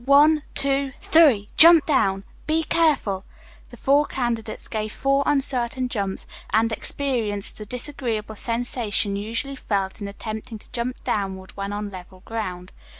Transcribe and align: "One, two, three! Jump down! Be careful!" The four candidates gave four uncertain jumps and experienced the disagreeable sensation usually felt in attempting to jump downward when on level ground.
"One, 0.05 0.41
two, 0.55 0.93
three! 0.99 1.49
Jump 1.57 1.85
down! 1.85 2.23
Be 2.47 2.63
careful!" 2.63 3.23
The 3.69 3.77
four 3.77 4.07
candidates 4.07 4.67
gave 4.67 4.91
four 4.91 5.21
uncertain 5.27 5.89
jumps 5.89 6.25
and 6.49 6.71
experienced 6.71 7.59
the 7.59 7.67
disagreeable 7.67 8.35
sensation 8.35 9.15
usually 9.15 9.55
felt 9.55 10.01
in 10.01 10.07
attempting 10.07 10.57
to 10.57 10.71
jump 10.71 11.03
downward 11.03 11.51
when 11.55 11.71
on 11.71 11.91
level 11.91 12.21
ground. 12.25 12.71